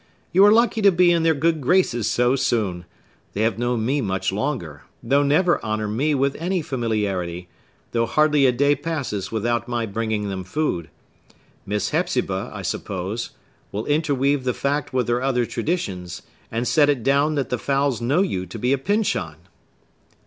You 0.31 0.43
are 0.45 0.51
lucky 0.51 0.81
to 0.81 0.91
be 0.91 1.11
in 1.11 1.21
their 1.21 1.35
good 1.35 1.61
graces 1.61 2.07
so 2.09 2.35
soon! 2.35 2.85
They 3.33 3.43
have 3.43 3.59
known 3.59 3.85
me 3.85 4.01
much 4.01 4.31
longer, 4.31 4.81
but 5.03 5.21
never 5.27 5.63
honor 5.63 5.87
me 5.87 6.15
with 6.15 6.33
any 6.39 6.63
familiarity, 6.63 7.49
though 7.91 8.07
hardly 8.07 8.47
a 8.47 8.51
day 8.51 8.75
passes 8.75 9.31
without 9.31 9.67
my 9.67 9.85
bringing 9.85 10.27
them 10.27 10.43
food. 10.43 10.89
Miss 11.67 11.91
Hepzibah, 11.91 12.49
I 12.51 12.63
suppose, 12.63 13.29
will 13.71 13.85
interweave 13.85 14.43
the 14.43 14.55
fact 14.55 14.91
with 14.91 15.07
her 15.07 15.21
other 15.21 15.45
traditions, 15.45 16.23
and 16.51 16.67
set 16.67 16.89
it 16.89 17.03
down 17.03 17.35
that 17.35 17.49
the 17.49 17.59
fowls 17.59 18.01
know 18.01 18.23
you 18.23 18.47
to 18.47 18.57
be 18.57 18.73
a 18.73 18.79
Pyncheon!" 18.79 19.35